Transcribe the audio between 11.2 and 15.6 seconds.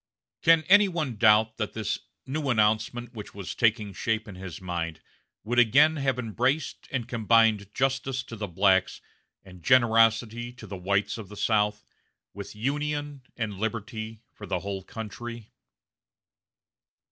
the South, with Union and liberty for the whole country?